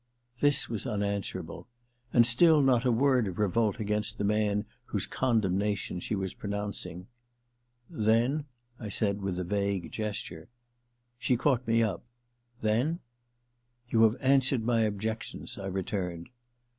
[0.23, 1.67] * This was unanswerable—
[2.11, 7.05] ^and still not a word of revolt against the man whose condemnation she was pronouncing!
[7.53, 10.49] * Then * I said with a vague gesture.
[11.19, 12.03] She caught me up.
[12.35, 13.01] * Then?'
[13.61, 16.29] * You have answered my objections,* I re turned.